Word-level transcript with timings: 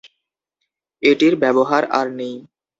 এটির 1.03 1.33
ব্যবহার 1.35 1.83
আর 1.91 2.07
নেই। 2.11 2.35